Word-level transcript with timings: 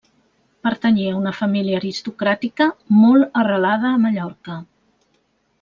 Pertanyia 0.67 1.11
a 1.11 1.17
una 1.19 1.33
família 1.41 1.77
aristocràtica 1.81 2.69
molt 3.03 3.39
arrelada 3.43 3.95
a 3.95 4.03
Mallorca. 4.07 4.61